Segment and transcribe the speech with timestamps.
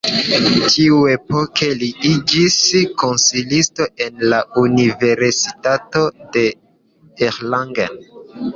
[0.67, 2.57] Tiuepoke li iĝis
[3.03, 6.05] konsilisto en la Universitato
[6.39, 6.47] de
[7.31, 8.05] Erlangen.